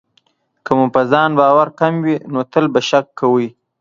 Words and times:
که 0.65 0.71
مو 0.77 0.85
په 0.95 1.01
ځان 1.11 1.29
باور 1.39 1.67
کم 1.79 1.93
وي، 2.03 2.15
نو 2.31 2.39
تل 2.51 2.65
به 2.73 2.81
شک 2.89 3.05
کوئ. 3.19 3.47